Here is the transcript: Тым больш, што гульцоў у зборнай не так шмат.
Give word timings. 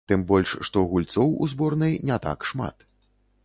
Тым 0.09 0.21
больш, 0.29 0.53
што 0.69 0.81
гульцоў 0.93 1.37
у 1.43 1.51
зборнай 1.53 1.95
не 2.11 2.21
так 2.27 2.39
шмат. 2.53 2.91